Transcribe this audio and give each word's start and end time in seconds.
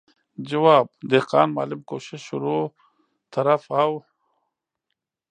جواب، 0.49 0.85
دهقان، 1.09 1.47
معلم، 1.55 1.81
کوشش، 1.89 2.21
شروع، 2.29 2.63
طرف 3.33 3.63
او... 3.81 3.91